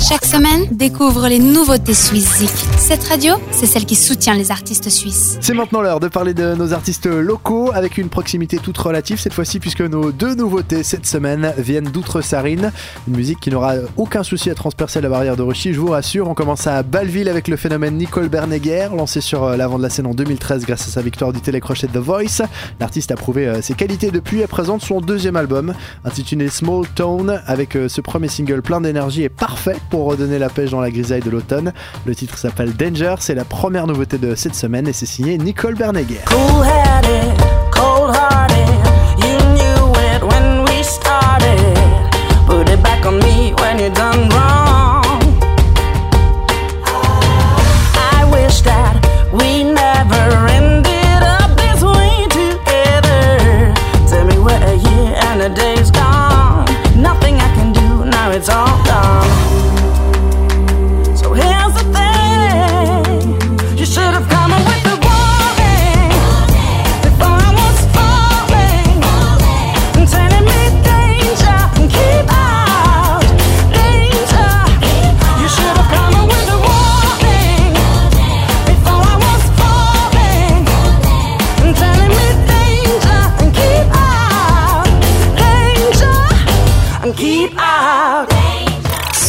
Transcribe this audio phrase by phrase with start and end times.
[0.00, 2.42] Chaque semaine, découvre les nouveautés suisses
[2.78, 5.36] Cette radio, c'est celle qui soutient les artistes suisses.
[5.42, 9.34] C'est maintenant l'heure de parler de nos artistes locaux avec une proximité toute relative cette
[9.34, 12.72] fois-ci puisque nos deux nouveautés cette semaine viennent d'Outre-Sarine.
[13.08, 16.28] Une musique qui n'aura aucun souci à transpercer la barrière de Rushy, je vous rassure.
[16.30, 19.90] On commence à Balleville avec le phénomène Nicole Bernegger, lancé sur euh, l'avant de la
[19.90, 22.40] scène en 2013 grâce à sa victoire du télécrochet The Voice.
[22.80, 25.74] L'artiste a prouvé euh, ses qualités depuis et présente son deuxième album
[26.06, 30.48] intitulé Small Tone avec euh, ce premier single plein d'énergie et parfait pour redonner la
[30.48, 31.72] pêche dans la grisaille de l'automne.
[32.06, 35.74] Le titre s'appelle Danger, c'est la première nouveauté de cette semaine et c'est signé Nicole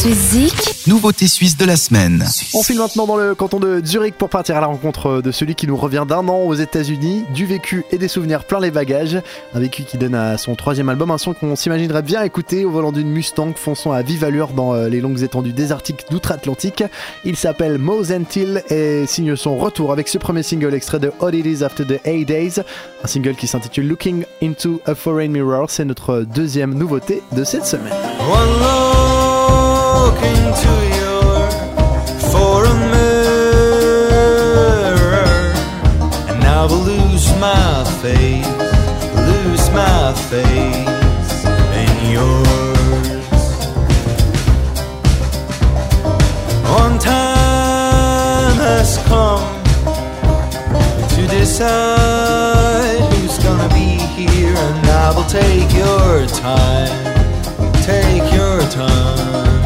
[0.02, 0.48] Bernegger.
[0.88, 2.24] Nouveauté suisse de la semaine.
[2.54, 5.54] On file maintenant dans le canton de Zurich pour partir à la rencontre de celui
[5.54, 9.18] qui nous revient d'un an aux États-Unis, du vécu et des souvenirs plein les bagages.
[9.54, 12.70] Un vécu qui donne à son troisième album un son qu'on s'imaginerait bien écouter au
[12.70, 16.82] volant d'une Mustang fonçant à vive allure dans euh, les longues étendues désertiques d'outre-Atlantique.
[17.24, 21.34] Il s'appelle Mose Till et signe son retour avec ce premier single extrait de All
[21.34, 22.60] It Is After the Eight Days,
[23.04, 25.70] un single qui s'intitule Looking into a Foreign Mirror.
[25.70, 27.94] C'est notre deuxième nouveauté de cette semaine.
[28.20, 29.01] One
[55.32, 59.61] take your time, take your time.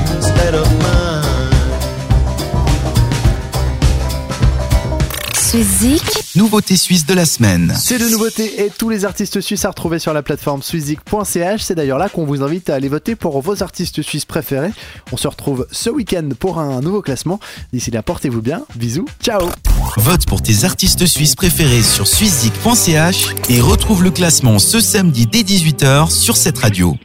[6.36, 7.74] Nouveauté suisse de la semaine.
[7.76, 11.60] C'est de nouveautés et tous les artistes suisses à retrouver sur la plateforme swisszik.ch.
[11.60, 14.70] C'est d'ailleurs là qu'on vous invite à aller voter pour vos artistes suisses préférés.
[15.12, 17.40] On se retrouve ce week-end pour un nouveau classement.
[17.72, 18.62] D'ici là, portez-vous bien.
[18.76, 19.06] Bisous.
[19.20, 19.48] Ciao.
[19.96, 25.42] Vote pour tes artistes suisses préférés sur swisszik.ch et retrouve le classement ce samedi dès
[25.42, 26.96] 18h sur cette radio.